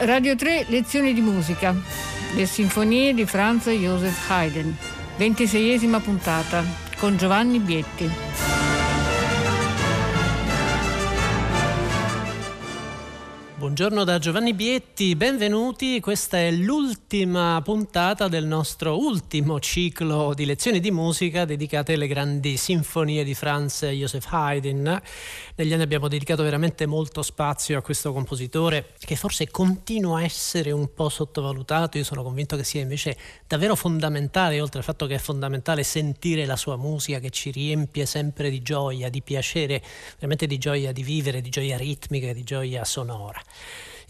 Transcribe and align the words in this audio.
Radio 0.00 0.36
3 0.36 0.66
Lezioni 0.68 1.12
di 1.12 1.20
musica. 1.20 1.74
Le 2.34 2.46
sinfonie 2.46 3.14
di 3.14 3.26
Franz 3.26 3.68
Joseph 3.68 4.30
Haydn. 4.30 4.76
26esima 5.18 6.00
puntata 6.00 6.62
con 6.98 7.16
Giovanni 7.16 7.58
Bietti. 7.58 8.27
Buongiorno 13.78 14.04
da 14.04 14.18
Giovanni 14.18 14.54
Bietti, 14.54 15.14
benvenuti. 15.14 16.00
Questa 16.00 16.36
è 16.36 16.50
l'ultima 16.50 17.62
puntata 17.62 18.26
del 18.26 18.44
nostro 18.44 18.98
ultimo 18.98 19.60
ciclo 19.60 20.34
di 20.34 20.46
lezioni 20.46 20.80
di 20.80 20.90
musica 20.90 21.44
dedicate 21.44 21.92
alle 21.92 22.08
grandi 22.08 22.56
sinfonie 22.56 23.22
di 23.22 23.34
Franz 23.34 23.84
Joseph 23.84 24.26
Haydn. 24.32 25.00
Negli 25.54 25.72
anni 25.72 25.82
abbiamo 25.82 26.08
dedicato 26.08 26.42
veramente 26.42 26.86
molto 26.86 27.22
spazio 27.22 27.78
a 27.78 27.80
questo 27.80 28.12
compositore 28.12 28.94
che 28.98 29.14
forse 29.14 29.48
continua 29.48 30.18
a 30.18 30.24
essere 30.24 30.72
un 30.72 30.92
po' 30.92 31.08
sottovalutato. 31.08 31.98
Io 31.98 32.04
sono 32.04 32.24
convinto 32.24 32.56
che 32.56 32.64
sia 32.64 32.80
invece 32.80 33.16
davvero 33.46 33.76
fondamentale, 33.76 34.60
oltre 34.60 34.80
al 34.80 34.84
fatto 34.84 35.06
che 35.06 35.14
è 35.14 35.18
fondamentale 35.18 35.84
sentire 35.84 36.46
la 36.46 36.56
sua 36.56 36.76
musica 36.76 37.20
che 37.20 37.30
ci 37.30 37.52
riempie 37.52 38.06
sempre 38.06 38.50
di 38.50 38.60
gioia, 38.60 39.08
di 39.08 39.22
piacere, 39.22 39.80
veramente 40.14 40.48
di 40.48 40.58
gioia 40.58 40.90
di 40.90 41.04
vivere, 41.04 41.40
di 41.40 41.48
gioia 41.48 41.76
ritmica, 41.76 42.32
di 42.32 42.42
gioia 42.42 42.84
sonora. 42.84 43.40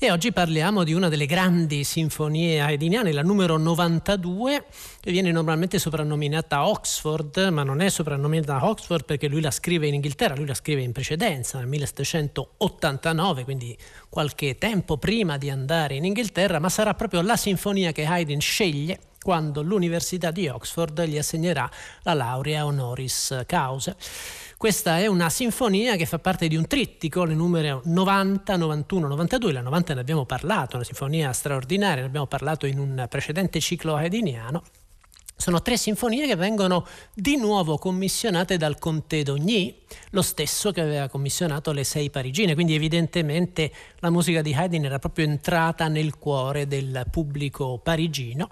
E 0.00 0.12
oggi 0.12 0.30
parliamo 0.30 0.84
di 0.84 0.92
una 0.92 1.08
delle 1.08 1.26
grandi 1.26 1.82
sinfonie 1.82 2.60
haydniane, 2.60 3.10
la 3.10 3.22
numero 3.22 3.56
92, 3.56 4.64
che 5.00 5.10
viene 5.10 5.32
normalmente 5.32 5.80
soprannominata 5.80 6.68
Oxford, 6.68 7.48
ma 7.50 7.64
non 7.64 7.80
è 7.80 7.88
soprannominata 7.88 8.64
Oxford 8.64 9.04
perché 9.04 9.26
lui 9.26 9.40
la 9.40 9.50
scrive 9.50 9.88
in 9.88 9.94
Inghilterra, 9.94 10.36
lui 10.36 10.46
la 10.46 10.54
scrive 10.54 10.82
in 10.82 10.92
precedenza, 10.92 11.58
nel 11.58 11.66
1789, 11.66 13.42
quindi 13.42 13.76
qualche 14.08 14.56
tempo 14.56 14.98
prima 14.98 15.36
di 15.36 15.50
andare 15.50 15.96
in 15.96 16.04
Inghilterra, 16.04 16.60
ma 16.60 16.68
sarà 16.68 16.94
proprio 16.94 17.20
la 17.20 17.36
sinfonia 17.36 17.90
che 17.90 18.04
Haydn 18.04 18.38
sceglie 18.38 19.00
quando 19.20 19.62
l'Università 19.62 20.30
di 20.30 20.46
Oxford 20.46 21.02
gli 21.02 21.18
assegnerà 21.18 21.68
la 22.02 22.14
laurea 22.14 22.64
honoris 22.64 23.42
causa. 23.46 23.96
Questa 24.58 24.98
è 24.98 25.06
una 25.06 25.30
sinfonia 25.30 25.94
che 25.94 26.04
fa 26.04 26.18
parte 26.18 26.48
di 26.48 26.56
un 26.56 26.66
trittico, 26.66 27.22
le 27.22 27.36
numere 27.36 27.80
90, 27.84 28.56
91, 28.56 29.06
92, 29.06 29.52
la 29.52 29.60
90 29.60 29.94
ne 29.94 30.00
abbiamo 30.00 30.24
parlato, 30.24 30.74
una 30.74 30.84
sinfonia 30.84 31.32
straordinaria, 31.32 32.00
ne 32.00 32.08
abbiamo 32.08 32.26
parlato 32.26 32.66
in 32.66 32.80
un 32.80 33.06
precedente 33.08 33.60
ciclo 33.60 33.94
haydniano. 33.94 34.64
Sono 35.40 35.62
tre 35.62 35.76
sinfonie 35.76 36.26
che 36.26 36.34
vengono 36.34 36.84
di 37.14 37.36
nuovo 37.36 37.78
commissionate 37.78 38.56
dal 38.56 38.76
Conte 38.76 39.22
d'Ogny, 39.22 39.82
lo 40.10 40.20
stesso 40.20 40.72
che 40.72 40.80
aveva 40.80 41.06
commissionato 41.06 41.70
le 41.70 41.84
sei 41.84 42.10
parigine, 42.10 42.54
quindi 42.54 42.74
evidentemente 42.74 43.72
la 44.00 44.10
musica 44.10 44.42
di 44.42 44.52
Haydn 44.52 44.86
era 44.86 44.98
proprio 44.98 45.26
entrata 45.26 45.86
nel 45.86 46.18
cuore 46.18 46.66
del 46.66 47.06
pubblico 47.08 47.78
parigino. 47.80 48.50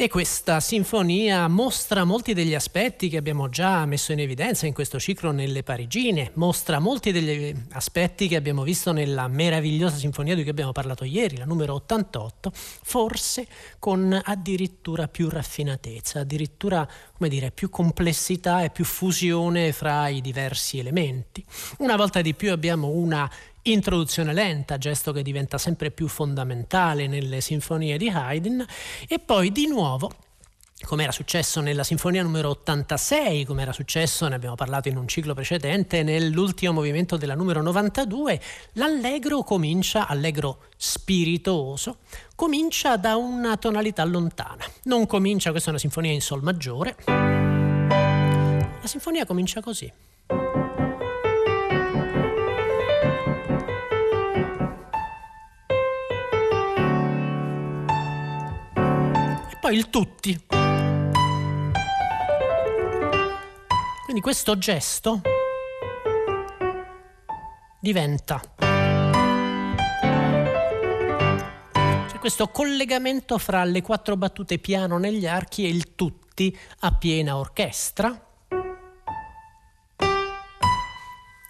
E 0.00 0.08
questa 0.08 0.60
sinfonia 0.60 1.46
mostra 1.46 2.04
molti 2.04 2.32
degli 2.32 2.54
aspetti 2.54 3.10
che 3.10 3.18
abbiamo 3.18 3.50
già 3.50 3.84
messo 3.84 4.12
in 4.12 4.20
evidenza 4.20 4.64
in 4.64 4.72
questo 4.72 4.98
ciclo 4.98 5.30
nelle 5.30 5.62
Parigine, 5.62 6.30
mostra 6.36 6.78
molti 6.78 7.12
degli 7.12 7.54
aspetti 7.72 8.26
che 8.26 8.36
abbiamo 8.36 8.62
visto 8.62 8.92
nella 8.92 9.28
meravigliosa 9.28 9.96
sinfonia 9.96 10.34
di 10.34 10.40
cui 10.40 10.52
abbiamo 10.52 10.72
parlato 10.72 11.04
ieri, 11.04 11.36
la 11.36 11.44
numero 11.44 11.74
88, 11.74 12.50
forse 12.54 13.46
con 13.78 14.18
addirittura 14.24 15.06
più 15.06 15.28
raffinatezza, 15.28 16.09
addirittura 16.18 16.88
come 17.16 17.28
dire, 17.28 17.50
più 17.50 17.70
complessità 17.70 18.62
e 18.62 18.70
più 18.70 18.84
fusione 18.84 19.72
fra 19.72 20.08
i 20.08 20.20
diversi 20.20 20.78
elementi. 20.78 21.44
Una 21.78 21.96
volta 21.96 22.20
di 22.20 22.34
più 22.34 22.50
abbiamo 22.52 22.88
una 22.88 23.30
introduzione 23.62 24.32
lenta, 24.32 24.78
gesto 24.78 25.12
che 25.12 25.22
diventa 25.22 25.58
sempre 25.58 25.90
più 25.90 26.08
fondamentale 26.08 27.06
nelle 27.06 27.40
sinfonie 27.40 27.98
di 27.98 28.08
Haydn, 28.08 28.64
e 29.06 29.18
poi 29.18 29.52
di 29.52 29.66
nuovo 29.66 30.10
come 30.84 31.02
era 31.02 31.12
successo 31.12 31.60
nella 31.60 31.84
sinfonia 31.84 32.22
numero 32.22 32.50
86, 32.50 33.44
come 33.44 33.62
era 33.62 33.72
successo, 33.72 34.26
ne 34.28 34.34
abbiamo 34.34 34.54
parlato 34.54 34.88
in 34.88 34.96
un 34.96 35.06
ciclo 35.06 35.34
precedente, 35.34 36.02
nell'ultimo 36.02 36.72
movimento 36.72 37.16
della 37.16 37.34
numero 37.34 37.62
92, 37.62 38.40
l'allegro 38.72 39.42
comincia, 39.42 40.06
allegro 40.06 40.64
spiritoso, 40.76 41.98
comincia 42.34 42.96
da 42.96 43.16
una 43.16 43.56
tonalità 43.56 44.04
lontana. 44.04 44.64
Non 44.84 45.06
comincia, 45.06 45.50
questa 45.50 45.68
è 45.68 45.70
una 45.72 45.80
sinfonia 45.80 46.12
in 46.12 46.20
sol 46.20 46.42
maggiore, 46.42 46.96
la 47.06 48.86
sinfonia 48.86 49.26
comincia 49.26 49.60
così. 49.60 49.92
Poi 59.70 59.76
il 59.76 59.88
tutti. 59.88 60.46
Quindi 64.04 64.20
questo 64.20 64.58
gesto 64.58 65.20
diventa 67.80 68.42
c'è 72.08 72.18
questo 72.18 72.48
collegamento 72.48 73.38
fra 73.38 73.62
le 73.64 73.80
quattro 73.80 74.16
battute 74.16 74.58
piano 74.58 74.98
negli 74.98 75.26
archi 75.26 75.64
e 75.64 75.68
il 75.68 75.94
tutti 75.94 76.58
a 76.80 76.92
piena 76.92 77.36
orchestra 77.36 78.29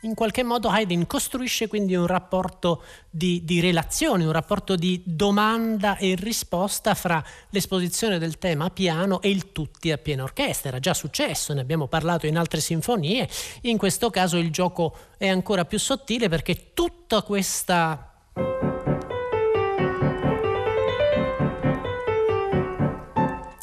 in 0.02 0.14
qualche 0.14 0.42
modo 0.42 0.68
Haydn 0.68 1.06
costruisce 1.06 1.68
quindi 1.68 1.94
un 1.94 2.06
rapporto 2.06 2.82
di, 3.10 3.44
di, 3.44 3.60
relazione, 3.60 4.24
un 4.24 4.32
rapporto 4.32 4.76
di 4.76 5.02
domanda 5.04 5.96
e 5.96 6.14
risposta 6.14 6.94
fra 6.94 7.22
l'esposizione 7.50 8.18
del 8.18 8.38
tema 8.38 8.66
a 8.66 8.70
piano 8.70 9.20
e 9.20 9.28
il 9.28 9.52
tutti 9.52 9.90
a 9.90 9.98
piena 9.98 10.22
orchestra. 10.22 10.68
Era 10.70 10.78
già 10.78 10.94
successo, 10.94 11.52
ne 11.52 11.60
abbiamo 11.60 11.86
parlato 11.86 12.26
in 12.26 12.38
altre 12.38 12.60
sinfonie, 12.60 13.28
in 13.62 13.76
questo 13.76 14.10
caso 14.10 14.38
il 14.38 14.50
gioco 14.50 14.96
è 15.18 15.28
ancora 15.28 15.64
più 15.64 15.78
sottile 15.78 16.28
perché 16.28 16.72
tutta 16.72 17.22
questa... 17.22 18.04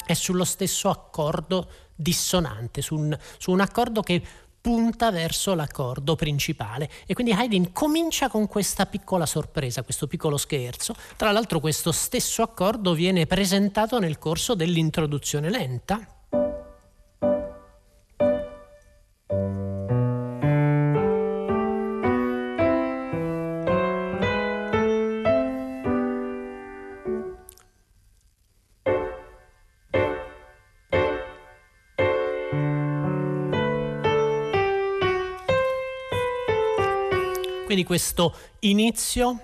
è 0.06 0.14
sullo 0.14 0.44
stesso 0.44 0.88
accordo 0.88 1.68
dissonante, 1.94 2.80
su 2.80 2.94
un, 2.94 3.18
su 3.36 3.50
un 3.50 3.60
accordo 3.60 4.00
che 4.00 4.22
punta 4.60 5.10
verso 5.10 5.54
l'accordo 5.54 6.16
principale 6.16 6.90
e 7.06 7.14
quindi 7.14 7.32
Haydn 7.32 7.72
comincia 7.72 8.28
con 8.28 8.46
questa 8.46 8.86
piccola 8.86 9.26
sorpresa, 9.26 9.82
questo 9.82 10.06
piccolo 10.06 10.36
scherzo. 10.36 10.94
Tra 11.16 11.32
l'altro 11.32 11.60
questo 11.60 11.92
stesso 11.92 12.42
accordo 12.42 12.92
viene 12.94 13.26
presentato 13.26 13.98
nel 13.98 14.18
corso 14.18 14.54
dell'introduzione 14.54 15.50
lenta 15.50 16.06
Quindi 37.68 37.84
questo 37.84 38.34
inizio 38.60 39.42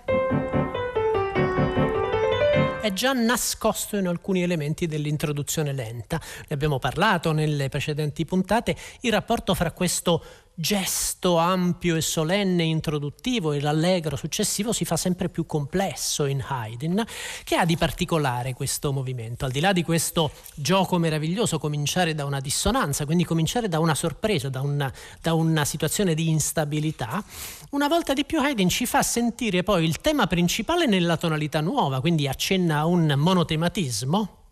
è 2.80 2.90
già 2.94 3.12
nascosto 3.12 3.98
in 3.98 4.06
alcuni 4.06 4.42
elementi 4.42 4.86
dell'introduzione 4.86 5.74
lenta. 5.74 6.18
Ne 6.48 6.54
abbiamo 6.54 6.78
parlato 6.78 7.32
nelle 7.32 7.68
precedenti 7.68 8.24
puntate, 8.24 8.76
il 9.00 9.12
rapporto 9.12 9.52
fra 9.52 9.72
questo 9.72 10.24
gesto 10.54 11.36
ampio 11.36 11.96
e 11.96 12.00
solenne 12.00 12.62
introduttivo 12.62 13.52
e 13.52 13.60
l'allegro 13.60 14.16
successivo 14.16 14.72
si 14.72 14.84
fa 14.84 14.96
sempre 14.96 15.28
più 15.28 15.46
complesso 15.46 16.26
in 16.26 16.44
Haydn. 16.46 17.04
Che 17.42 17.56
ha 17.56 17.64
di 17.64 17.76
particolare 17.76 18.54
questo 18.54 18.92
movimento? 18.92 19.44
Al 19.44 19.50
di 19.50 19.60
là 19.60 19.72
di 19.72 19.82
questo 19.82 20.30
gioco 20.54 20.98
meraviglioso, 20.98 21.58
cominciare 21.58 22.14
da 22.14 22.24
una 22.24 22.40
dissonanza, 22.40 23.04
quindi 23.04 23.24
cominciare 23.24 23.68
da 23.68 23.80
una 23.80 23.94
sorpresa, 23.94 24.48
da 24.48 24.60
una, 24.60 24.92
da 25.20 25.34
una 25.34 25.64
situazione 25.64 26.14
di 26.14 26.28
instabilità, 26.28 27.24
una 27.70 27.88
volta 27.88 28.12
di 28.12 28.24
più 28.24 28.38
Haydn 28.38 28.68
ci 28.68 28.86
fa 28.86 29.02
sentire 29.02 29.62
poi 29.62 29.84
il 29.84 30.00
tema 30.00 30.26
principale 30.26 30.86
nella 30.86 31.16
tonalità 31.16 31.60
nuova, 31.60 32.00
quindi 32.00 32.28
accenna 32.28 32.78
a 32.78 32.86
un 32.86 33.14
monotematismo 33.16 34.42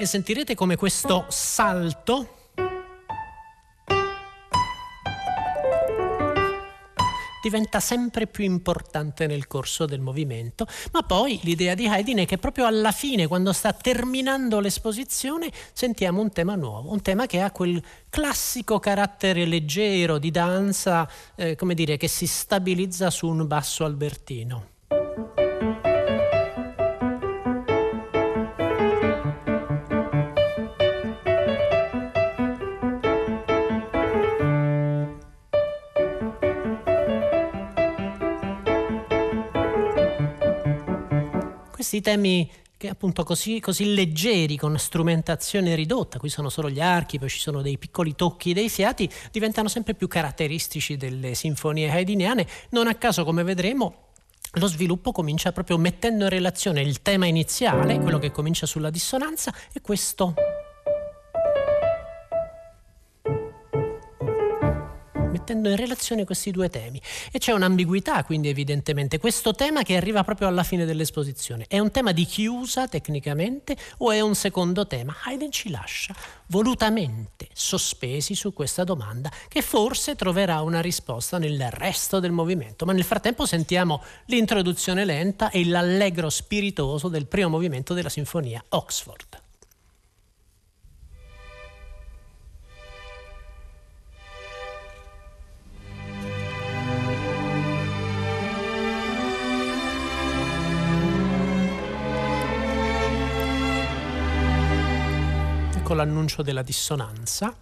e 0.00 0.06
sentirete 0.06 0.54
come 0.54 0.76
questo 0.76 1.26
salto 1.28 2.38
diventa 7.42 7.80
sempre 7.80 8.26
più 8.26 8.44
importante 8.44 9.26
nel 9.26 9.46
corso 9.46 9.84
del 9.84 10.00
movimento, 10.00 10.66
ma 10.92 11.02
poi 11.02 11.38
l'idea 11.42 11.74
di 11.74 11.86
Haydn 11.86 12.20
è 12.20 12.26
che 12.26 12.38
proprio 12.38 12.64
alla 12.64 12.92
fine, 12.92 13.26
quando 13.26 13.52
sta 13.52 13.74
terminando 13.74 14.58
l'esposizione, 14.58 15.52
sentiamo 15.74 16.22
un 16.22 16.32
tema 16.32 16.54
nuovo, 16.54 16.90
un 16.92 17.02
tema 17.02 17.26
che 17.26 17.42
ha 17.42 17.50
quel 17.50 17.82
classico 18.08 18.78
carattere 18.78 19.44
leggero 19.44 20.16
di 20.16 20.30
danza, 20.30 21.06
eh, 21.34 21.56
come 21.56 21.74
dire, 21.74 21.98
che 21.98 22.08
si 22.08 22.26
stabilizza 22.26 23.10
su 23.10 23.28
un 23.28 23.46
basso 23.46 23.84
albertino. 23.84 24.79
Questi 41.90 42.00
temi 42.02 42.48
che 42.76 42.88
appunto 42.88 43.24
così, 43.24 43.58
così, 43.58 43.94
leggeri, 43.94 44.56
con 44.56 44.78
strumentazione 44.78 45.74
ridotta, 45.74 46.20
qui 46.20 46.28
sono 46.28 46.48
solo 46.48 46.70
gli 46.70 46.80
archi, 46.80 47.18
poi 47.18 47.28
ci 47.28 47.40
sono 47.40 47.62
dei 47.62 47.78
piccoli 47.78 48.14
tocchi 48.14 48.52
dei 48.52 48.68
fiati, 48.68 49.10
diventano 49.32 49.66
sempre 49.66 49.94
più 49.94 50.06
caratteristici 50.06 50.96
delle 50.96 51.34
sinfonie 51.34 51.90
haydniane. 51.90 52.46
Non 52.70 52.86
a 52.86 52.94
caso, 52.94 53.24
come 53.24 53.42
vedremo, 53.42 54.10
lo 54.52 54.68
sviluppo 54.68 55.10
comincia 55.10 55.50
proprio 55.50 55.78
mettendo 55.78 56.24
in 56.24 56.30
relazione 56.30 56.80
il 56.80 57.02
tema 57.02 57.26
iniziale, 57.26 57.98
quello 57.98 58.20
che 58.20 58.30
comincia 58.30 58.66
sulla 58.66 58.90
dissonanza, 58.90 59.52
e 59.72 59.80
questo 59.80 60.34
mettendo 65.50 65.68
in 65.68 65.76
relazione 65.76 66.24
questi 66.24 66.50
due 66.50 66.68
temi. 66.68 67.00
E 67.32 67.38
c'è 67.38 67.52
un'ambiguità, 67.52 68.24
quindi 68.24 68.48
evidentemente. 68.48 69.18
Questo 69.18 69.54
tema 69.54 69.82
che 69.82 69.96
arriva 69.96 70.22
proprio 70.22 70.48
alla 70.48 70.62
fine 70.62 70.84
dell'esposizione 70.84 71.64
è 71.68 71.78
un 71.78 71.90
tema 71.90 72.12
di 72.12 72.24
chiusa 72.24 72.86
tecnicamente 72.86 73.76
o 73.98 74.12
è 74.12 74.20
un 74.20 74.34
secondo 74.34 74.86
tema? 74.86 75.14
Haydn 75.24 75.50
ci 75.50 75.70
lascia 75.70 76.14
volutamente 76.46 77.48
sospesi 77.52 78.34
su 78.34 78.52
questa 78.52 78.84
domanda 78.84 79.30
che 79.48 79.62
forse 79.62 80.16
troverà 80.16 80.60
una 80.62 80.80
risposta 80.80 81.38
nel 81.38 81.70
resto 81.70 82.20
del 82.20 82.32
movimento. 82.32 82.84
Ma 82.84 82.92
nel 82.92 83.04
frattempo 83.04 83.46
sentiamo 83.46 84.02
l'introduzione 84.26 85.04
lenta 85.04 85.50
e 85.50 85.66
l'allegro 85.66 86.30
spiritoso 86.30 87.08
del 87.08 87.26
primo 87.26 87.48
movimento 87.48 87.94
della 87.94 88.08
sinfonia 88.08 88.62
Oxford. 88.70 89.39
Ecco 105.90 105.98
l'annuncio 105.98 106.42
della 106.42 106.62
dissonanza. 106.62 107.52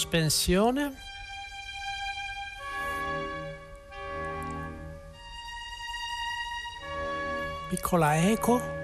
Sospensione. 0.00 0.94
Piccola 7.68 8.16
eco. 8.16 8.78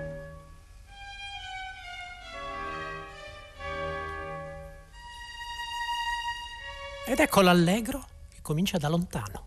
Ed 7.07 7.19
ecco 7.19 7.41
l'allegro 7.41 8.07
che 8.29 8.43
comincia 8.43 8.77
da 8.77 8.89
lontano. 8.89 9.45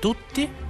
Tutti 0.00 0.66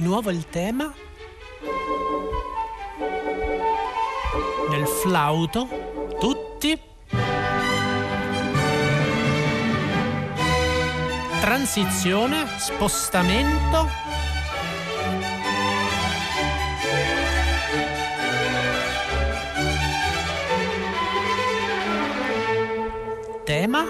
nuovo 0.00 0.30
il 0.30 0.48
tema 0.48 0.92
nel 4.70 4.86
flauto, 4.86 5.68
tutti. 6.18 6.80
Transizione, 11.40 12.46
spostamento. 12.58 13.88
Tema 23.44 23.84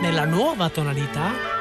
nella 0.00 0.24
nuova 0.24 0.68
tonalità 0.68 1.53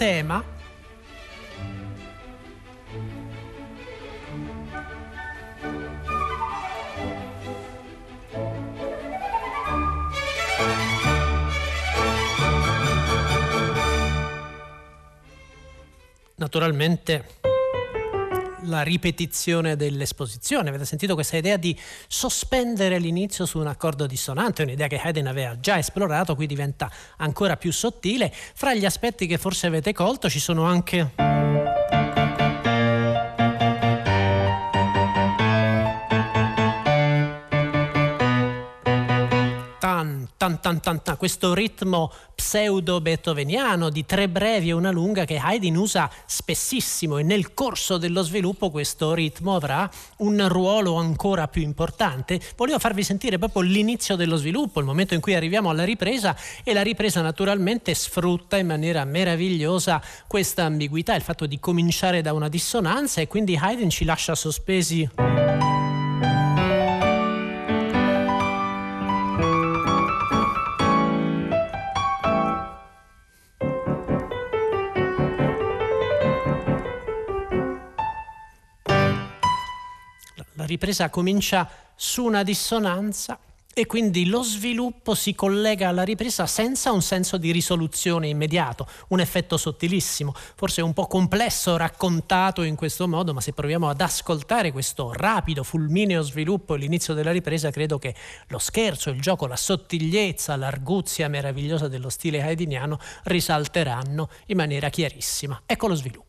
tema. 0.00 0.42
Naturalmente 16.38 17.39
la 18.70 18.82
ripetizione 18.82 19.76
dell'esposizione. 19.76 20.70
Avete 20.70 20.86
sentito 20.86 21.12
questa 21.14 21.36
idea 21.36 21.58
di 21.58 21.78
sospendere 22.06 22.98
l'inizio 22.98 23.44
su 23.44 23.58
un 23.58 23.66
accordo 23.66 24.06
dissonante, 24.06 24.62
un'idea 24.62 24.86
che 24.86 24.98
Haydn 24.98 25.26
aveva 25.26 25.60
già 25.60 25.76
esplorato, 25.76 26.34
qui 26.34 26.46
diventa 26.46 26.90
ancora 27.18 27.58
più 27.58 27.72
sottile. 27.72 28.32
Fra 28.32 28.72
gli 28.74 28.86
aspetti 28.86 29.26
che 29.26 29.36
forse 29.36 29.66
avete 29.66 29.92
colto 29.92 30.30
ci 30.30 30.40
sono 30.40 30.64
anche 30.64 31.49
tan 40.70 40.80
tan 40.80 41.02
tan 41.02 41.16
questo 41.16 41.52
ritmo 41.52 42.12
pseudo-beethoveniano 42.34 43.90
di 43.90 44.06
tre 44.06 44.28
brevi 44.28 44.68
e 44.68 44.72
una 44.72 44.92
lunga 44.92 45.24
che 45.24 45.36
Haydn 45.36 45.76
usa 45.76 46.08
spessissimo 46.26 47.18
e 47.18 47.24
nel 47.24 47.54
corso 47.54 47.98
dello 47.98 48.22
sviluppo 48.22 48.70
questo 48.70 49.12
ritmo 49.12 49.56
avrà 49.56 49.90
un 50.18 50.48
ruolo 50.48 50.94
ancora 50.94 51.48
più 51.48 51.62
importante. 51.62 52.40
Volevo 52.56 52.78
farvi 52.78 53.02
sentire 53.02 53.36
proprio 53.38 53.62
l'inizio 53.62 54.14
dello 54.14 54.36
sviluppo, 54.36 54.78
il 54.78 54.86
momento 54.86 55.14
in 55.14 55.20
cui 55.20 55.34
arriviamo 55.34 55.70
alla 55.70 55.84
ripresa 55.84 56.36
e 56.62 56.72
la 56.72 56.82
ripresa 56.82 57.20
naturalmente 57.20 57.92
sfrutta 57.94 58.56
in 58.56 58.68
maniera 58.68 59.04
meravigliosa 59.04 60.00
questa 60.28 60.64
ambiguità, 60.64 61.14
il 61.16 61.22
fatto 61.22 61.46
di 61.46 61.58
cominciare 61.58 62.22
da 62.22 62.32
una 62.32 62.48
dissonanza 62.48 63.20
e 63.20 63.26
quindi 63.26 63.56
Haydn 63.56 63.90
ci 63.90 64.04
lascia 64.04 64.34
sospesi. 64.36 65.08
Ripresa 80.64 81.10
comincia 81.10 81.68
su 81.94 82.24
una 82.24 82.42
dissonanza 82.42 83.38
e 83.72 83.86
quindi 83.86 84.26
lo 84.26 84.42
sviluppo 84.42 85.14
si 85.14 85.34
collega 85.34 85.88
alla 85.88 86.02
ripresa 86.02 86.46
senza 86.46 86.90
un 86.90 87.02
senso 87.02 87.36
di 87.36 87.52
risoluzione 87.52 88.26
immediato, 88.26 88.86
un 89.08 89.20
effetto 89.20 89.56
sottilissimo, 89.56 90.34
forse 90.56 90.82
un 90.82 90.92
po' 90.92 91.06
complesso 91.06 91.76
raccontato 91.76 92.62
in 92.62 92.74
questo 92.74 93.06
modo, 93.06 93.32
ma 93.32 93.40
se 93.40 93.52
proviamo 93.52 93.88
ad 93.88 94.00
ascoltare 94.00 94.72
questo 94.72 95.12
rapido, 95.12 95.62
fulmineo 95.62 96.20
sviluppo 96.22 96.74
e 96.74 96.78
l'inizio 96.78 97.14
della 97.14 97.30
ripresa, 97.30 97.70
credo 97.70 97.98
che 97.98 98.14
lo 98.48 98.58
scherzo, 98.58 99.10
il 99.10 99.20
gioco, 99.20 99.46
la 99.46 99.56
sottigliezza, 99.56 100.56
l'arguzia 100.56 101.28
meravigliosa 101.28 101.86
dello 101.86 102.08
stile 102.08 102.42
haydniano 102.42 102.98
risalteranno 103.24 104.28
in 104.46 104.56
maniera 104.56 104.88
chiarissima. 104.88 105.62
Ecco 105.64 105.86
lo 105.86 105.94
sviluppo. 105.94 106.28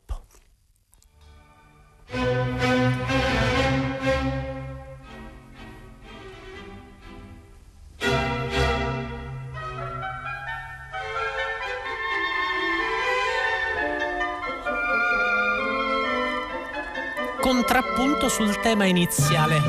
Contrappunto 18.22 18.30
sul 18.30 18.60
tema 18.60 18.86
iniziale. 18.86 19.62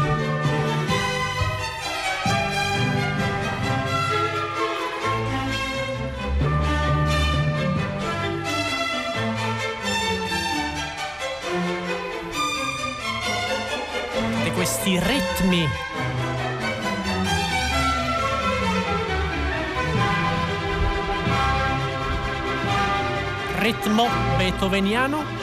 Di 14.43 14.51
questi 14.53 14.99
ritmi 14.99 15.69
ritmo 23.59 24.09
beethoveniano 24.37 25.42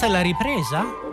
questa 0.00 0.06
è 0.06 0.22
la 0.22 0.22
ripresa? 0.22 1.09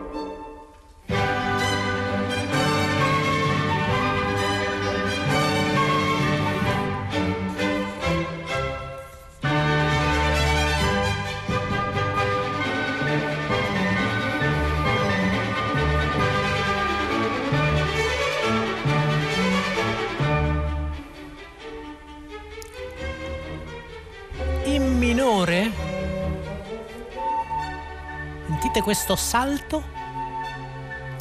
Sentite 28.78 28.82
questo 28.82 29.16
salto? 29.16 29.84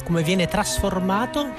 Come 0.03 0.21
viene 0.21 0.47
trasformato? 0.47 1.55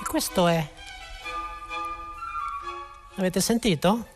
E 0.00 0.06
questo 0.08 0.48
è... 0.48 0.66
Avete 3.16 3.40
sentito? 3.42 4.13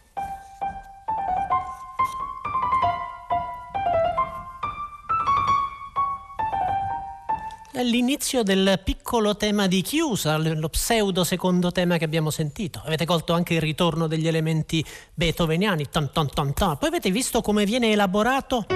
L'inizio 7.82 8.42
del 8.42 8.80
piccolo 8.82 9.36
tema 9.36 9.66
di 9.66 9.82
chiusa, 9.82 10.36
lo 10.36 10.68
pseudo 10.68 11.24
secondo 11.24 11.70
tema 11.72 11.96
che 11.96 12.04
abbiamo 12.04 12.30
sentito. 12.30 12.82
Avete 12.84 13.04
colto 13.04 13.32
anche 13.32 13.54
il 13.54 13.60
ritorno 13.60 14.06
degli 14.06 14.26
elementi 14.26 14.84
beethoveniani, 15.14 15.86
tan 15.90 16.10
tan 16.12 16.28
tan 16.28 16.52
tan. 16.52 16.78
Poi 16.78 16.88
avete 16.88 17.10
visto 17.10 17.40
come 17.40 17.64
viene 17.64 17.92
elaborato 17.92 18.66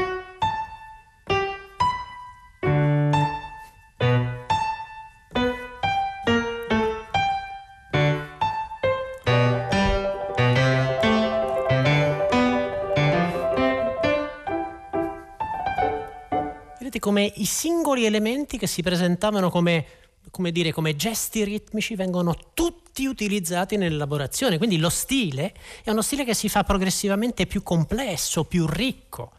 come 17.02 17.32
i 17.34 17.46
singoli 17.46 18.04
elementi 18.04 18.56
che 18.56 18.68
si 18.68 18.80
presentavano 18.80 19.50
come, 19.50 19.84
come, 20.30 20.52
dire, 20.52 20.70
come 20.70 20.94
gesti 20.94 21.42
ritmici 21.42 21.96
vengono 21.96 22.36
tutti 22.54 23.06
utilizzati 23.06 23.76
nell'elaborazione. 23.76 24.56
Quindi 24.56 24.78
lo 24.78 24.88
stile 24.88 25.52
è 25.82 25.90
uno 25.90 26.00
stile 26.00 26.24
che 26.24 26.32
si 26.32 26.48
fa 26.48 26.62
progressivamente 26.62 27.46
più 27.48 27.64
complesso, 27.64 28.44
più 28.44 28.68
ricco. 28.68 29.32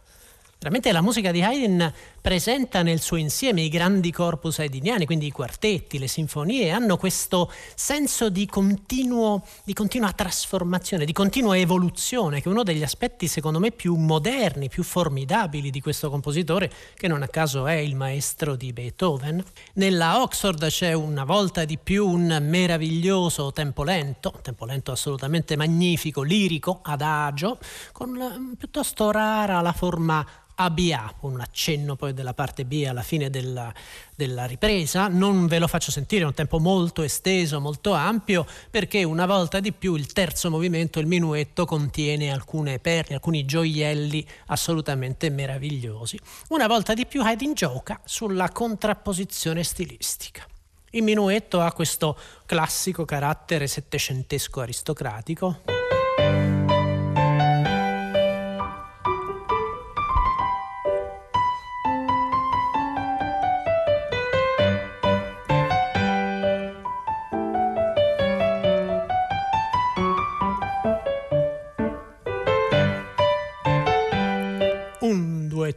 Veramente 0.59 0.91
la 0.91 1.01
musica 1.01 1.31
di 1.31 1.41
Haydn 1.41 1.93
presenta 2.23 2.83
nel 2.83 3.01
suo 3.01 3.17
insieme 3.17 3.63
i 3.63 3.67
grandi 3.67 4.09
corpus 4.09 4.59
haydniani, 4.59 5.05
quindi 5.05 5.25
i 5.25 5.31
quartetti, 5.31 5.99
le 5.99 6.07
sinfonie, 6.07 6.71
hanno 6.71 6.95
questo 6.95 7.51
senso 7.75 8.29
di, 8.29 8.45
continuo, 8.45 9.45
di 9.65 9.73
continua 9.73 10.09
trasformazione, 10.13 11.03
di 11.03 11.11
continua 11.11 11.57
evoluzione, 11.57 12.39
che 12.39 12.47
è 12.47 12.51
uno 12.51 12.63
degli 12.63 12.81
aspetti 12.81 13.27
secondo 13.27 13.59
me 13.59 13.71
più 13.71 13.95
moderni, 13.95 14.69
più 14.69 14.83
formidabili 14.83 15.69
di 15.69 15.81
questo 15.81 16.09
compositore, 16.09 16.71
che 16.95 17.09
non 17.09 17.23
a 17.23 17.27
caso 17.27 17.67
è 17.67 17.73
il 17.73 17.97
maestro 17.97 18.55
di 18.55 18.71
Beethoven. 18.71 19.43
Nella 19.73 20.21
Oxford 20.21 20.65
c'è 20.67 20.93
una 20.93 21.25
volta 21.25 21.65
di 21.65 21.77
più 21.77 22.07
un 22.07 22.37
meraviglioso 22.41 23.51
tempo 23.51 23.83
lento, 23.83 24.39
tempo 24.41 24.63
lento 24.63 24.93
assolutamente 24.93 25.57
magnifico, 25.57 26.21
lirico, 26.21 26.79
adagio, 26.83 27.59
con 27.91 28.55
piuttosto 28.57 29.11
rara 29.11 29.59
la 29.59 29.73
forma 29.73 30.25
ABA, 30.55 31.15
un 31.21 31.39
accenno 31.39 31.95
poi 31.95 32.13
della 32.13 32.33
parte 32.33 32.65
B 32.65 32.85
alla 32.87 33.01
fine 33.01 33.29
della, 33.29 33.73
della, 34.15 34.45
ripresa. 34.45 35.07
Non 35.07 35.47
ve 35.47 35.59
lo 35.59 35.67
faccio 35.67 35.91
sentire, 35.91 36.23
è 36.23 36.25
un 36.27 36.33
tempo 36.33 36.59
molto 36.59 37.01
esteso, 37.01 37.59
molto 37.59 37.93
ampio, 37.93 38.45
perché 38.69 39.03
una 39.03 39.25
volta 39.25 39.59
di 39.59 39.71
più 39.71 39.95
il 39.95 40.11
terzo 40.13 40.49
movimento, 40.49 40.99
il 40.99 41.07
minuetto, 41.07 41.65
contiene 41.65 42.31
alcune 42.31 42.79
perle, 42.79 43.15
alcuni 43.15 43.45
gioielli 43.45 44.25
assolutamente 44.47 45.29
meravigliosi. 45.29 46.19
Una 46.49 46.67
volta 46.67 46.93
di 46.93 47.05
più 47.05 47.21
Haydn 47.21 47.53
gioca 47.53 47.99
sulla 48.03 48.49
contrapposizione 48.49 49.63
stilistica. 49.63 50.45
Il 50.91 51.01
minuetto 51.01 51.59
ha 51.59 51.73
questo 51.73 52.15
classico 52.45 53.03
carattere 53.03 53.65
settecentesco 53.65 54.61
aristocratico. 54.61 55.61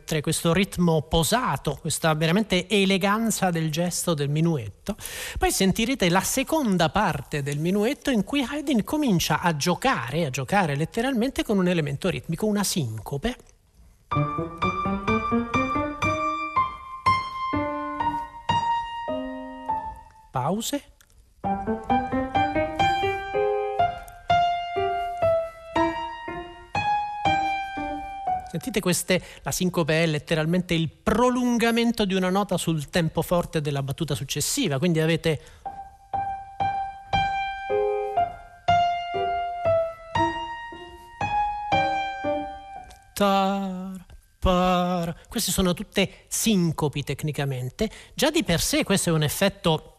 2 0.06 0.18
e 0.18 0.20
3, 0.20 0.20
questo 0.20 0.52
ritmo 0.52 1.02
posato, 1.02 1.76
questa 1.80 2.14
veramente 2.14 2.68
eleganza 2.68 3.50
del 3.50 3.70
gesto 3.70 4.14
del 4.14 4.28
minuetto. 4.28 4.96
Poi 5.36 5.50
sentirete 5.50 6.08
la 6.08 6.20
seconda 6.20 6.88
parte 6.90 7.42
del 7.42 7.58
minuetto 7.58 8.10
in 8.10 8.22
cui 8.22 8.46
Haydn 8.48 8.84
comincia 8.84 9.40
a 9.40 9.56
giocare, 9.56 10.26
a 10.26 10.30
giocare 10.30 10.76
letteralmente 10.76 11.42
con 11.42 11.58
un 11.58 11.68
elemento 11.68 12.08
ritmico, 12.08 12.46
una 12.46 12.64
sincope. 12.64 13.36
Pause. 20.30 20.95
Sentite 28.56 28.80
queste, 28.80 29.22
la 29.42 29.50
sincope 29.50 30.02
è 30.02 30.06
letteralmente 30.06 30.72
il 30.72 30.88
prolungamento 30.88 32.06
di 32.06 32.14
una 32.14 32.30
nota 32.30 32.56
sul 32.56 32.88
tempo 32.88 33.20
forte 33.20 33.60
della 33.60 33.82
battuta 33.82 34.14
successiva, 34.14 34.78
quindi 34.78 34.98
avete 34.98 35.40
tar, 43.12 44.06
par. 44.38 45.14
Queste 45.28 45.52
sono 45.52 45.74
tutte 45.74 46.24
sincopi 46.26 47.02
tecnicamente. 47.02 47.90
Già 48.14 48.30
di 48.30 48.42
per 48.42 48.62
sé 48.62 48.84
questo 48.84 49.10
è 49.10 49.12
un 49.12 49.22
effetto 49.22 49.95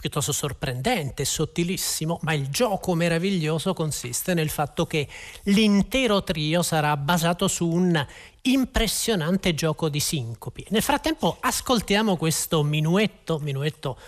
piuttosto 0.00 0.32
sorprendente, 0.32 1.24
sottilissimo, 1.24 2.18
ma 2.22 2.32
il 2.32 2.48
gioco 2.48 2.94
meraviglioso 2.94 3.74
consiste 3.74 4.32
nel 4.34 4.48
fatto 4.48 4.86
che 4.86 5.08
l'intero 5.44 6.22
trio 6.22 6.62
sarà 6.62 6.96
basato 6.96 7.48
su 7.48 7.68
un 7.68 8.06
impressionante 8.42 9.54
gioco 9.54 9.88
di 9.88 10.00
sincopi. 10.00 10.64
Nel 10.70 10.82
frattempo 10.82 11.36
ascoltiamo 11.40 12.16
questo 12.16 12.62
minuetto, 12.62 13.38
minuetto 13.40 13.98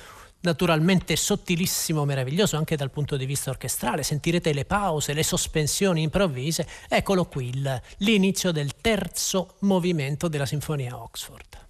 naturalmente 0.42 1.16
sottilissimo, 1.16 2.04
meraviglioso 2.04 2.56
anche 2.56 2.76
dal 2.76 2.90
punto 2.90 3.16
di 3.16 3.26
vista 3.26 3.50
orchestrale, 3.50 4.02
sentirete 4.02 4.52
le 4.52 4.64
pause, 4.64 5.12
le 5.12 5.22
sospensioni 5.22 6.02
improvvise, 6.02 6.66
eccolo 6.88 7.26
qui 7.26 7.52
l'inizio 7.98 8.52
del 8.52 8.76
terzo 8.80 9.56
movimento 9.60 10.28
della 10.28 10.46
Sinfonia 10.46 10.96
Oxford. 10.96 11.68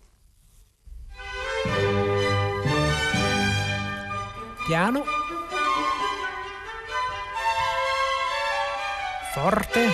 Piano, 4.70 5.04
forte, 9.32 9.88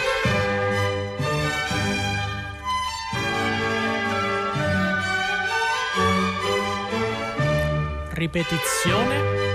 ripetizione. 8.13 9.46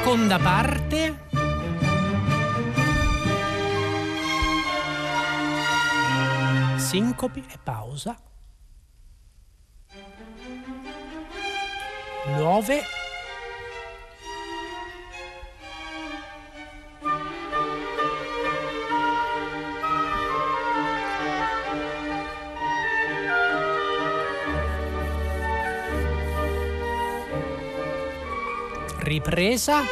Seconda 0.00 0.38
parte. 0.38 1.14
Sincopi 6.78 7.44
e 7.46 7.58
pausa. 7.62 8.16
Nuove. 12.36 12.99
Ripresa. 29.20 29.84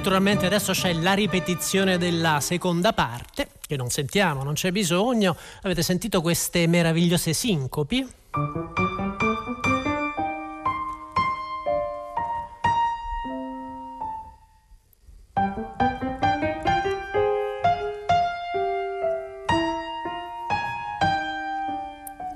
naturalmente 0.00 0.46
adesso 0.46 0.72
c'è 0.72 0.94
la 0.94 1.12
ripetizione 1.12 1.98
della 1.98 2.40
seconda 2.40 2.92
parte, 2.92 3.49
che 3.70 3.76
non 3.76 3.88
sentiamo, 3.88 4.42
non 4.42 4.54
c'è 4.54 4.72
bisogno. 4.72 5.36
Avete 5.62 5.82
sentito 5.82 6.20
queste 6.20 6.66
meravigliose 6.66 7.32
sincopi? 7.32 8.04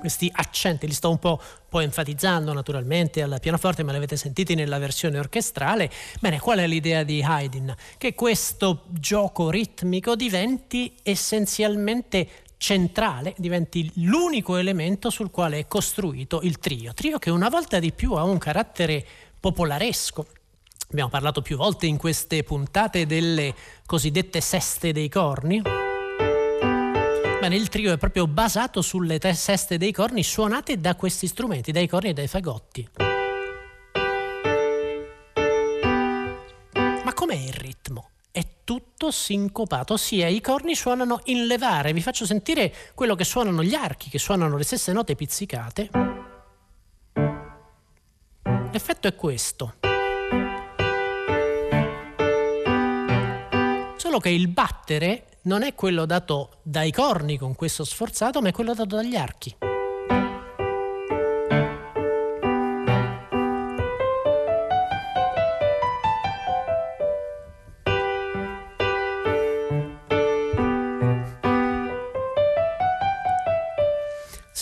Questi 0.05 0.31
accenti, 0.33 0.87
li 0.87 0.93
sto 0.93 1.09
un 1.09 1.19
po', 1.19 1.41
po', 1.67 1.79
enfatizzando 1.79 2.53
naturalmente 2.53 3.21
al 3.21 3.39
pianoforte, 3.41 3.83
ma 3.83 3.91
li 3.91 3.97
avete 3.97 4.17
sentiti 4.17 4.55
nella 4.55 4.77
versione 4.77 5.17
orchestrale. 5.17 5.91
Bene, 6.19 6.39
qual 6.39 6.59
è 6.59 6.67
l'idea 6.67 7.03
di 7.03 7.23
Haydn? 7.23 7.73
Che 7.97 8.13
questo 8.13 8.83
gioco 8.89 9.49
ritmico 9.49 10.15
diventi 10.15 10.95
essenzialmente 11.03 12.27
centrale, 12.57 13.33
diventi 13.37 13.91
l'unico 13.95 14.57
elemento 14.57 15.09
sul 15.09 15.31
quale 15.31 15.59
è 15.59 15.67
costruito 15.67 16.41
il 16.43 16.59
trio. 16.59 16.93
Trio 16.93 17.17
che 17.17 17.29
una 17.29 17.49
volta 17.49 17.79
di 17.79 17.91
più 17.91 18.13
ha 18.13 18.23
un 18.23 18.37
carattere 18.37 19.05
popolaresco. 19.39 20.25
Abbiamo 20.91 21.09
parlato 21.09 21.41
più 21.41 21.57
volte 21.57 21.87
in 21.87 21.97
queste 21.97 22.43
puntate 22.43 23.05
delle 23.05 23.53
cosiddette 23.85 24.39
seste 24.39 24.93
dei 24.93 25.09
corni. 25.09 25.84
Bene, 27.47 27.57
il 27.57 27.69
trio 27.69 27.93
è 27.93 27.97
proprio 27.99 28.25
basato 28.25 28.81
sulle 28.81 29.19
tre 29.19 29.35
seste 29.35 29.77
dei 29.77 29.91
corni 29.91 30.23
suonate 30.23 30.79
da 30.79 30.95
questi 30.95 31.27
strumenti, 31.27 31.71
dai 31.71 31.87
corni 31.87 32.09
e 32.09 32.13
dai 32.13 32.25
fagotti. 32.25 32.89
Ma 36.73 37.13
com'è 37.13 37.35
il 37.35 37.53
ritmo? 37.53 38.09
È 38.31 38.43
tutto 38.63 39.11
sincopato, 39.11 39.93
ossia 39.93 40.27
i 40.27 40.41
corni 40.41 40.73
suonano 40.73 41.21
in 41.25 41.45
levare. 41.45 41.93
Vi 41.93 42.01
faccio 42.01 42.25
sentire 42.25 42.73
quello 42.95 43.13
che 43.13 43.25
suonano 43.25 43.61
gli 43.61 43.75
archi, 43.75 44.09
che 44.09 44.17
suonano 44.17 44.57
le 44.57 44.63
stesse 44.63 44.91
note 44.91 45.13
pizzicate. 45.13 45.89
L'effetto 48.71 49.07
è 49.07 49.13
questo. 49.13 49.75
Solo 53.97 54.19
che 54.19 54.29
il 54.29 54.47
battere 54.47 55.27
non 55.45 55.63
è 55.63 55.73
quello 55.73 56.05
dato 56.05 56.59
dai 56.63 56.91
corni 56.91 57.37
con 57.37 57.55
questo 57.55 57.83
sforzato, 57.83 58.41
ma 58.41 58.49
è 58.49 58.51
quello 58.51 58.73
dato 58.73 58.95
dagli 58.95 59.15
archi. 59.15 59.55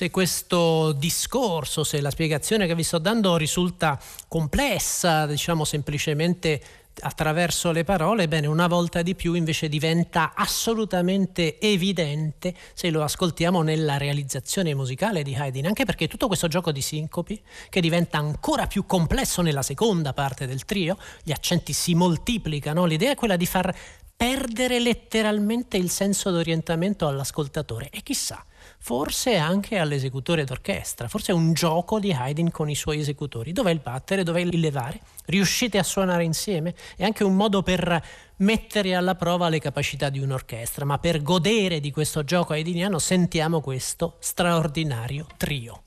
se 0.04 0.10
questo 0.10 0.92
discorso, 0.92 1.86
se 1.86 2.02
la 2.02 2.10
spiegazione 2.10 2.68
che 2.68 2.76
vi 2.76 2.84
sto 2.84 2.98
dando 2.98 3.38
risulta 3.38 3.98
complessa, 4.28 5.26
diciamo 5.26 5.64
semplicemente 5.64 6.62
attraverso 7.02 7.72
le 7.72 7.84
parole, 7.84 8.28
bene, 8.28 8.48
una 8.48 8.68
volta 8.68 9.02
di 9.02 9.16
più 9.16 9.34
invece 9.34 9.68
diventa 9.68 10.34
assolutamente 10.36 11.60
evidente 11.60 12.54
se 12.74 12.90
lo 12.90 13.04
ascoltiamo 13.04 13.62
nella 13.62 13.98
realizzazione 13.98 14.74
musicale 14.74 15.24
di 15.24 15.36
Haydn, 15.36 15.66
anche 15.66 15.86
perché 15.86 16.08
tutto 16.08 16.28
questo 16.28 16.48
gioco 16.48 16.72
di 16.72 16.82
sincopi, 16.82 17.42
che 17.70 17.82
diventa 17.82 18.18
ancora 18.18 18.68
più 18.68 18.86
complesso 18.86 19.42
nella 19.42 19.64
seconda 19.64 20.14
parte 20.14 20.46
del 20.46 20.66
trio, 20.66 20.98
gli 21.24 21.32
accenti 21.32 21.74
si 21.74 21.96
moltiplicano, 21.96 22.86
l'idea 22.86 23.12
è 23.12 23.16
quella 23.16 23.38
di 23.38 23.46
far 23.46 23.76
perdere 24.16 24.80
letteralmente 24.80 25.78
il 25.78 25.90
senso 25.90 26.32
d'orientamento 26.32 27.08
all'ascoltatore. 27.08 27.90
E 27.90 28.02
chissà, 28.04 28.44
forse 28.86 29.38
anche 29.38 29.78
all'esecutore 29.78 30.44
d'orchestra, 30.44 31.08
forse 31.08 31.32
è 31.32 31.36
un 31.36 31.54
gioco 31.54 32.00
di 32.00 32.12
Haydn 32.12 32.52
con 32.52 32.70
i 32.70 32.76
suoi 32.76 33.00
esecutori. 33.00 33.54
Dov'è 33.54 33.72
il 33.72 33.80
battere, 33.80 34.24
dov'è 34.24 34.42
il 34.42 34.60
levare? 34.60 35.00
Riuscite 35.26 35.78
a 35.78 35.84
suonare 35.84 36.26
insieme? 36.26 36.76
È 36.98 37.06
anche 37.06 37.24
un 37.24 37.34
modo 37.34 37.64
per 37.64 38.04
mettere 38.38 38.94
alla 38.94 39.16
prova 39.16 39.48
le 39.48 39.60
capacità 39.60 40.10
di 40.10 40.20
un'orchestra, 40.20 40.84
ma 40.84 41.00
per 41.00 41.22
godere 41.22 41.80
di 41.80 41.92
questo 41.92 42.26
gioco 42.26 42.52
haydniano 42.52 43.00
sentiamo 43.00 43.62
questo 43.62 44.18
straordinario 44.20 45.28
trio. 45.38 45.84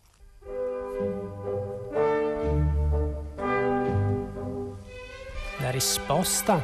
La 5.60 5.70
risposta? 5.70 6.62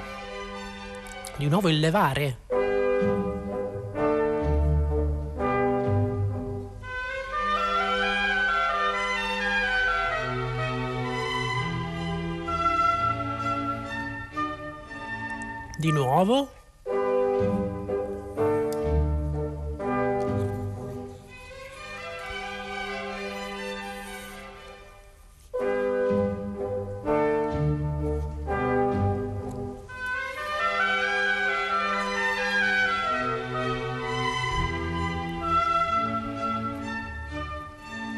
Di 1.37 1.47
nuovo 1.49 1.69
il 1.69 1.79
levare. 1.79 2.62
Di 15.83 15.91
nuovo. 15.91 16.49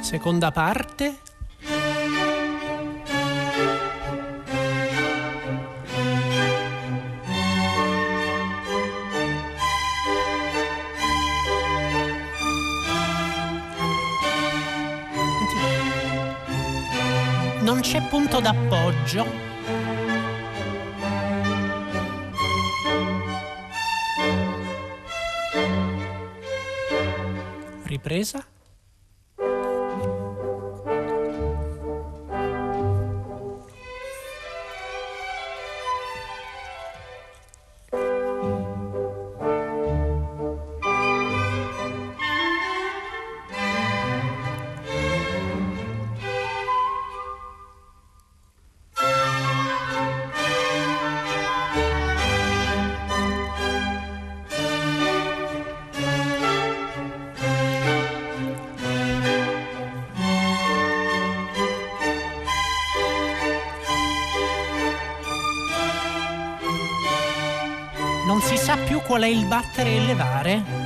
Seconda 0.02 0.50
parte. 0.52 1.23
Punto 18.14 18.38
d'appoggio. 18.38 19.26
Ripresa. 27.82 28.53
Qual 69.04 69.22
è 69.22 69.26
il 69.26 69.46
battere 69.46 69.96
e 69.96 70.00
levare? 70.06 70.83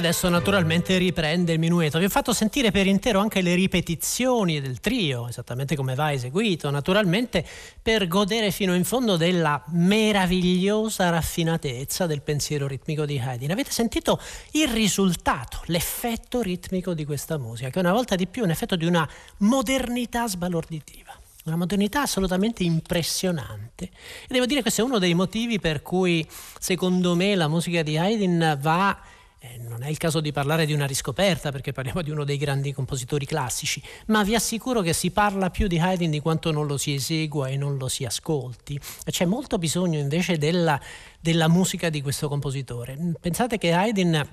Adesso 0.00 0.30
naturalmente 0.30 0.96
riprende 0.96 1.52
il 1.52 1.58
minueto. 1.58 1.98
Vi 1.98 2.06
ho 2.06 2.08
fatto 2.08 2.32
sentire 2.32 2.70
per 2.70 2.86
intero 2.86 3.20
anche 3.20 3.42
le 3.42 3.54
ripetizioni 3.54 4.58
del 4.58 4.80
trio, 4.80 5.28
esattamente 5.28 5.76
come 5.76 5.94
va 5.94 6.10
eseguito, 6.10 6.70
naturalmente 6.70 7.46
per 7.82 8.08
godere 8.08 8.50
fino 8.50 8.74
in 8.74 8.84
fondo 8.84 9.18
della 9.18 9.62
meravigliosa 9.68 11.10
raffinatezza 11.10 12.06
del 12.06 12.22
pensiero 12.22 12.66
ritmico 12.66 13.04
di 13.04 13.18
Haydn. 13.18 13.50
Avete 13.50 13.72
sentito 13.72 14.18
il 14.52 14.68
risultato, 14.68 15.60
l'effetto 15.66 16.40
ritmico 16.40 16.94
di 16.94 17.04
questa 17.04 17.36
musica, 17.36 17.68
che 17.68 17.78
una 17.78 17.92
volta 17.92 18.16
di 18.16 18.26
più 18.26 18.40
è 18.40 18.46
un 18.46 18.52
effetto 18.52 18.76
di 18.76 18.86
una 18.86 19.06
modernità 19.38 20.26
sbalorditiva. 20.26 21.14
Una 21.44 21.56
modernità 21.56 22.02
assolutamente 22.02 22.62
impressionante. 22.62 23.84
E 23.84 24.28
devo 24.28 24.46
dire 24.46 24.56
che 24.56 24.62
questo 24.62 24.80
è 24.80 24.84
uno 24.84 24.98
dei 24.98 25.12
motivi 25.12 25.58
per 25.60 25.82
cui, 25.82 26.26
secondo 26.58 27.14
me, 27.14 27.34
la 27.34 27.48
musica 27.48 27.82
di 27.82 27.98
Haydn 27.98 28.58
va 28.60 28.98
eh, 29.42 29.56
non 29.56 29.82
è 29.82 29.88
il 29.88 29.96
caso 29.96 30.20
di 30.20 30.32
parlare 30.32 30.66
di 30.66 30.74
una 30.74 30.84
riscoperta 30.84 31.50
perché 31.50 31.72
parliamo 31.72 32.02
di 32.02 32.10
uno 32.10 32.24
dei 32.24 32.36
grandi 32.36 32.74
compositori 32.74 33.24
classici, 33.24 33.82
ma 34.08 34.22
vi 34.22 34.34
assicuro 34.34 34.82
che 34.82 34.92
si 34.92 35.10
parla 35.10 35.48
più 35.48 35.66
di 35.66 35.78
Haydn 35.78 36.10
di 36.10 36.20
quanto 36.20 36.50
non 36.50 36.66
lo 36.66 36.76
si 36.76 36.92
esegua 36.92 37.48
e 37.48 37.56
non 37.56 37.78
lo 37.78 37.88
si 37.88 38.04
ascolti. 38.04 38.78
C'è 39.02 39.24
molto 39.24 39.56
bisogno 39.56 39.98
invece 39.98 40.36
della, 40.36 40.78
della 41.18 41.48
musica 41.48 41.88
di 41.88 42.02
questo 42.02 42.28
compositore. 42.28 42.98
Pensate 43.18 43.56
che 43.56 43.72
Haydn, 43.72 44.28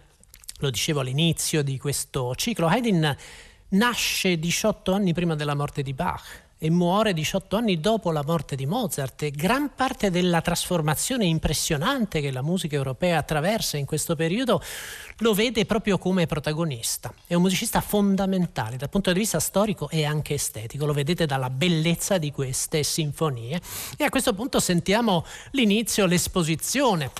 lo 0.59 0.69
dicevo 0.69 0.99
all'inizio 0.99 1.63
di 1.63 1.77
questo 1.77 2.35
ciclo, 2.35 2.67
Haydn 2.67 3.15
nasce 3.69 4.37
18 4.37 4.91
anni 4.91 5.13
prima 5.13 5.35
della 5.35 5.55
morte 5.55 5.83
di 5.83 5.93
Bach 5.93 6.46
e 6.59 6.69
muore 6.69 7.13
18 7.13 7.55
anni 7.55 7.79
dopo 7.79 8.11
la 8.11 8.23
morte 8.25 8.55
di 8.55 8.65
Mozart 8.65 9.21
e 9.23 9.31
gran 9.31 9.75
parte 9.75 10.09
della 10.09 10.41
trasformazione 10.41 11.25
impressionante 11.25 12.19
che 12.19 12.31
la 12.31 12.41
musica 12.41 12.75
europea 12.75 13.19
attraversa 13.19 13.77
in 13.77 13.85
questo 13.85 14.15
periodo 14.15 14.61
lo 15.19 15.33
vede 15.33 15.65
proprio 15.65 15.97
come 15.97 16.25
protagonista. 16.25 17.13
È 17.25 17.35
un 17.35 17.43
musicista 17.43 17.81
fondamentale 17.81 18.77
dal 18.77 18.89
punto 18.89 19.13
di 19.13 19.19
vista 19.19 19.39
storico 19.39 19.89
e 19.89 20.05
anche 20.05 20.33
estetico, 20.33 20.85
lo 20.85 20.93
vedete 20.93 21.25
dalla 21.25 21.49
bellezza 21.49 22.17
di 22.17 22.31
queste 22.31 22.83
sinfonie. 22.83 23.61
E 23.95 24.03
a 24.03 24.09
questo 24.09 24.33
punto 24.33 24.59
sentiamo 24.59 25.25
l'inizio, 25.51 26.05
l'esposizione. 26.05 27.11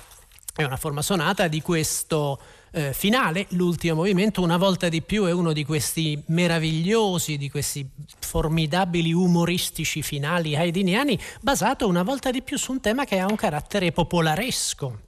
È 0.54 0.64
una 0.64 0.76
forma 0.76 1.02
sonata 1.02 1.46
di 1.46 1.62
questo 1.62 2.40
eh, 2.72 2.92
finale, 2.92 3.46
l'ultimo 3.50 3.96
movimento, 3.96 4.42
una 4.42 4.56
volta 4.56 4.88
di 4.88 5.02
più 5.02 5.24
è 5.24 5.32
uno 5.32 5.52
di 5.52 5.64
questi 5.64 6.22
meravigliosi, 6.26 7.36
di 7.36 7.50
questi 7.50 7.88
formidabili 8.20 9.12
umoristici 9.12 10.02
finali 10.02 10.56
haydniani, 10.56 11.18
basato 11.40 11.86
una 11.86 12.02
volta 12.02 12.30
di 12.30 12.42
più 12.42 12.56
su 12.58 12.72
un 12.72 12.80
tema 12.80 13.04
che 13.04 13.18
ha 13.18 13.26
un 13.26 13.36
carattere 13.36 13.92
popolaresco. 13.92 15.00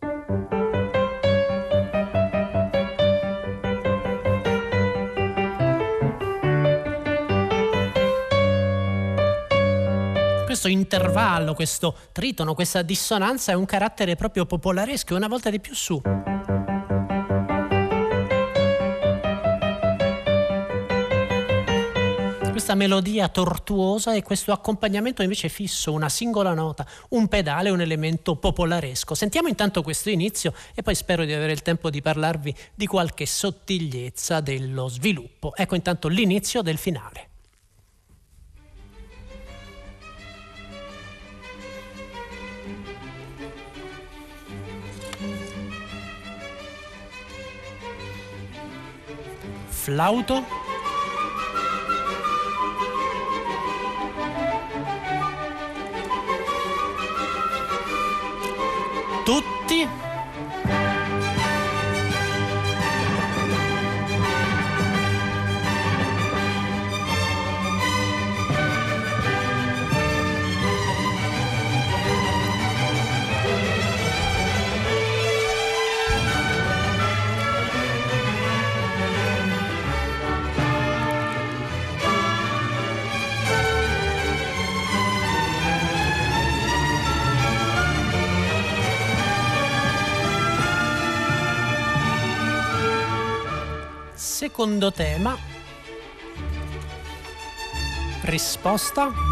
questo 10.61 10.69
intervallo, 10.69 11.55
questo 11.55 11.97
tritono, 12.13 12.55
questa 12.55 12.83
dissonanza 12.83 13.53
è 13.53 13.55
un 13.55 13.65
carattere 13.65 14.15
proprio 14.17 14.45
popolaresco 14.45 15.15
una 15.15 15.29
volta 15.29 15.49
di 15.49 15.61
più 15.61 15.75
su. 15.75 16.01
questa 22.71 22.75
melodia 22.89 23.29
tortuosa 23.29 24.15
e 24.15 24.23
questo 24.23 24.53
accompagnamento 24.53 25.23
invece 25.23 25.49
fisso, 25.49 25.93
una 25.93 26.09
singola 26.09 26.55
nota, 26.55 26.87
un 27.11 27.27
pedale, 27.27 27.71
un 27.71 27.81
elemento 27.81 28.37
popolaresco. 28.37 29.17
Sentiamo 29.17 29.49
intanto 29.49 29.83
questo 29.83 30.09
inizio 30.09 30.55
e 30.73 30.83
poi 30.83 30.95
spero 30.95 31.25
di 31.25 31.33
avere 31.33 31.51
il 31.51 31.63
tempo 31.63 31.91
di 31.91 32.01
parlarvi 32.01 32.55
di 32.77 32.87
qualche 32.87 33.27
sottigliezza 33.27 34.41
dello 34.41 34.87
sviluppo. 34.87 35.53
Ecco 35.57 35.75
intanto 35.75 36.07
l'inizio 36.07 36.63
del 36.63 36.79
finale. 36.79 37.29
Flauto 49.67 50.70
Tutti 59.81 60.10
secondo 94.41 94.91
tema. 94.91 95.37
Risposta. 98.23 99.30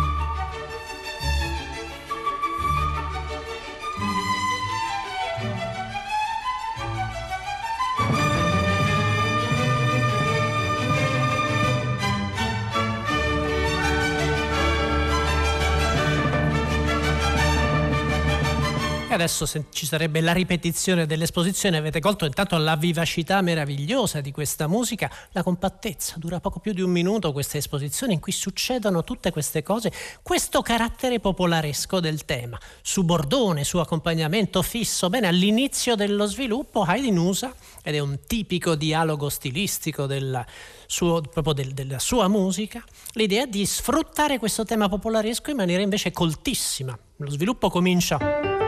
Adesso 19.18 19.46
ci 19.70 19.85
sarebbe 19.85 20.20
la 20.20 20.33
ripetizione 20.33 21.04
dell'esposizione, 21.04 21.76
avete 21.76 21.98
colto 21.98 22.24
intanto 22.24 22.57
la 22.57 22.76
vivacità 22.76 23.40
meravigliosa 23.40 24.20
di 24.20 24.31
questa 24.31 24.68
musica, 24.68 25.11
la 25.33 25.42
compattezza, 25.42 26.14
dura 26.18 26.38
poco 26.38 26.61
più 26.61 26.72
di 26.72 26.83
un 26.83 26.90
minuto 26.90 27.33
questa 27.33 27.59
esposizione 27.59 28.12
in 28.12 28.20
cui 28.20 28.31
succedono 28.31 29.02
tutte 29.02 29.33
queste 29.33 29.64
cose, 29.64 29.92
questo 30.22 30.62
carattere 30.62 31.18
popolaresco 31.18 31.98
del 31.98 32.24
tema, 32.24 32.59
su 32.81 33.02
bordone, 33.02 33.64
su 33.64 33.78
accompagnamento 33.78 34.62
fisso, 34.62 35.09
bene, 35.09 35.26
all'inizio 35.26 35.96
dello 35.96 36.26
sviluppo 36.26 36.83
Haydn 36.83 37.16
usa, 37.16 37.52
ed 37.83 37.96
è 37.96 37.98
un 37.98 38.20
tipico 38.24 38.76
dialogo 38.76 39.28
stilistico 39.28 40.07
del 40.07 40.44
suo, 40.87 41.20
del, 41.54 41.72
della 41.72 41.98
sua 41.98 42.28
musica, 42.28 42.85
l'idea 43.12 43.46
di 43.46 43.66
sfruttare 43.66 44.38
questo 44.38 44.64
tema 44.64 44.88
popolaresco 44.88 45.50
in 45.50 45.57
maniera 45.57 45.83
invece 45.83 46.12
coltissima. 46.12 46.96
Lo 47.16 47.31
sviluppo 47.31 47.68
comincia 47.68 48.67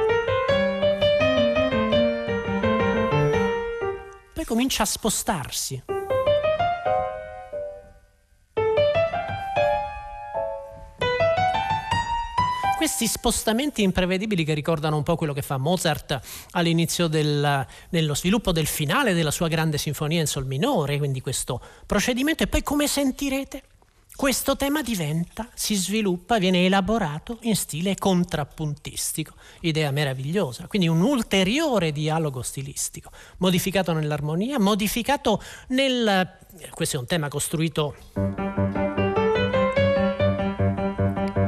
poi 4.40 4.44
comincia 4.44 4.84
a 4.84 4.86
spostarsi. 4.86 5.82
questi 12.76 13.06
spostamenti 13.06 13.82
imprevedibili 13.82 14.42
che 14.42 14.54
ricordano 14.54 14.96
un 14.96 15.02
po' 15.02 15.14
quello 15.14 15.34
che 15.34 15.42
fa 15.42 15.58
Mozart 15.58 16.18
all'inizio 16.52 17.08
del, 17.08 17.66
dello 17.90 18.14
sviluppo 18.14 18.52
del 18.52 18.66
finale 18.66 19.12
della 19.12 19.30
sua 19.30 19.48
grande 19.48 19.76
sinfonia 19.76 20.20
in 20.20 20.26
sol 20.26 20.46
minore, 20.46 20.96
quindi 20.96 21.20
questo 21.20 21.60
procedimento 21.84 22.42
e 22.42 22.46
poi 22.46 22.62
come 22.62 22.86
sentirete 22.86 23.64
questo 24.20 24.54
tema 24.54 24.82
diventa, 24.82 25.48
si 25.54 25.74
sviluppa, 25.74 26.36
viene 26.36 26.66
elaborato 26.66 27.38
in 27.44 27.56
stile 27.56 27.94
contrappuntistico, 27.94 29.32
idea 29.60 29.90
meravigliosa, 29.92 30.66
quindi 30.66 30.88
un 30.88 31.00
ulteriore 31.00 31.90
dialogo 31.90 32.42
stilistico, 32.42 33.10
modificato 33.38 33.94
nell'armonia, 33.94 34.60
modificato 34.60 35.42
nel... 35.68 36.36
questo 36.74 36.96
è 36.96 37.00
un 37.00 37.06
tema 37.06 37.28
costruito 37.28 37.96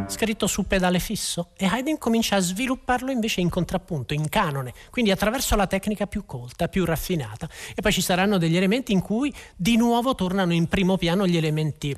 scritto 0.06 0.46
su 0.46 0.66
pedale 0.66 0.98
fisso 0.98 1.50
e 1.58 1.66
Haydn 1.66 1.98
comincia 1.98 2.36
a 2.36 2.40
svilupparlo 2.40 3.10
invece 3.10 3.42
in 3.42 3.50
contrappunto, 3.50 4.14
in 4.14 4.30
canone, 4.30 4.72
quindi 4.90 5.10
attraverso 5.10 5.56
la 5.56 5.66
tecnica 5.66 6.06
più 6.06 6.24
colta, 6.24 6.68
più 6.68 6.86
raffinata. 6.86 7.50
E 7.74 7.82
poi 7.82 7.92
ci 7.92 8.00
saranno 8.00 8.38
degli 8.38 8.56
elementi 8.56 8.92
in 8.92 9.02
cui 9.02 9.30
di 9.56 9.76
nuovo 9.76 10.14
tornano 10.14 10.54
in 10.54 10.68
primo 10.68 10.96
piano 10.96 11.26
gli 11.26 11.36
elementi 11.36 11.94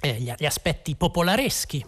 eh, 0.00 0.12
gli, 0.14 0.32
gli 0.36 0.46
aspetti 0.46 0.94
popolareschi 0.96 1.84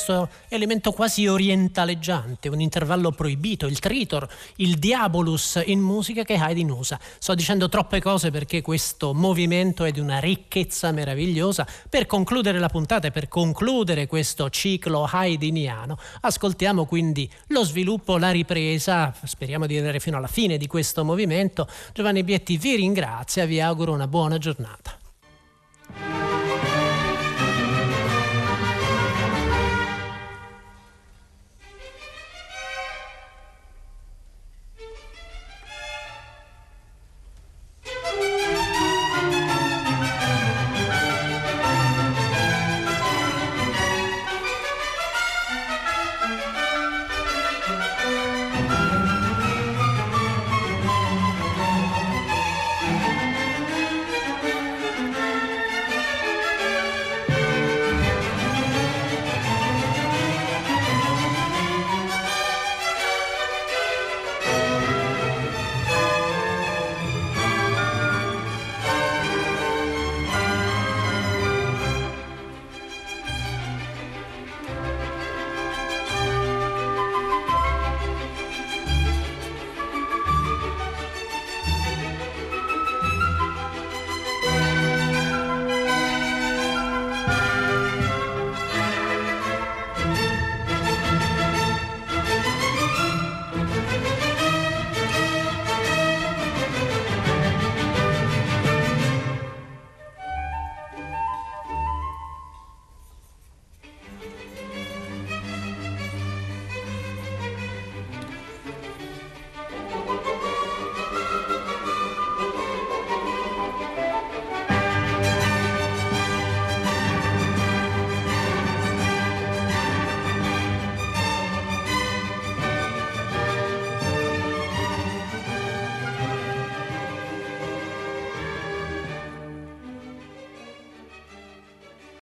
questo 0.00 0.30
elemento 0.48 0.92
quasi 0.92 1.26
orientaleggiante, 1.26 2.48
un 2.48 2.60
intervallo 2.60 3.10
proibito, 3.10 3.66
il 3.66 3.78
tritor, 3.78 4.26
il 4.56 4.78
diabolus 4.78 5.62
in 5.66 5.80
musica 5.80 6.22
che 6.22 6.36
Haydn 6.36 6.70
usa. 6.70 6.98
Sto 7.18 7.34
dicendo 7.34 7.68
troppe 7.68 8.00
cose 8.00 8.30
perché 8.30 8.62
questo 8.62 9.12
movimento 9.12 9.84
è 9.84 9.90
di 9.90 10.00
una 10.00 10.18
ricchezza 10.18 10.90
meravigliosa. 10.90 11.66
Per 11.88 12.06
concludere 12.06 12.58
la 12.58 12.70
puntata 12.70 13.08
e 13.08 13.10
per 13.10 13.28
concludere 13.28 14.06
questo 14.06 14.48
ciclo 14.48 15.06
haydniano, 15.10 15.98
ascoltiamo 16.22 16.86
quindi 16.86 17.30
lo 17.48 17.62
sviluppo, 17.62 18.16
la 18.16 18.30
ripresa, 18.30 19.14
speriamo 19.24 19.66
di 19.66 19.76
arrivare 19.76 20.00
fino 20.00 20.16
alla 20.16 20.28
fine 20.28 20.56
di 20.56 20.66
questo 20.66 21.04
movimento. 21.04 21.68
Giovanni 21.92 22.24
Bietti 22.24 22.56
vi 22.56 22.76
ringrazia, 22.76 23.44
vi 23.44 23.60
auguro 23.60 23.92
una 23.92 24.08
buona 24.08 24.38
giornata. 24.38 24.99